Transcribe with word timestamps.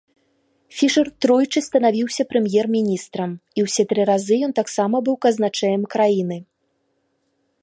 Фішэр 0.77 1.07
тройчы 1.25 1.59
станавіўся 1.67 2.23
прэм'ер-міністрам 2.31 3.31
і 3.59 3.69
ўсе 3.69 3.83
тры 3.95 4.01
разы 4.13 4.35
ён 4.49 4.59
таксама 4.61 4.95
быў 5.11 5.15
казначэем 5.27 5.83
краіны. 5.97 6.37